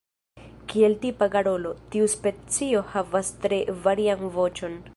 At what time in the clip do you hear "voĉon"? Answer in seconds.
4.39-4.81